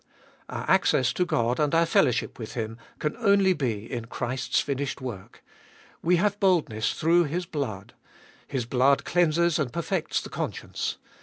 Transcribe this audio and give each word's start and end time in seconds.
Our 0.49 0.67
access 0.67 1.13
to 1.13 1.25
God 1.27 1.59
and 1.59 1.75
our 1.75 1.85
fellowship 1.85 2.39
with 2.39 2.55
Him 2.55 2.79
can 2.97 3.15
only 3.17 3.53
be 3.53 3.85
in 3.85 4.05
Christ's 4.05 4.59
finished 4.59 4.99
work. 4.99 5.43
We 6.01 6.15
have 6.15 6.39
boldness 6.39 6.93
through 6.95 7.25
His 7.25 7.45
blood 7.45 7.93
His 8.47 8.65
blood 8.65 9.05
cleanses 9.05 9.59
and 9.59 9.71
perfects 9.71 10.19
the 10.19 10.29
conscience. 10.31 10.97